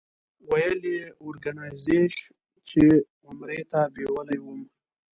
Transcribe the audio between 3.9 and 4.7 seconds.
بېولې وم.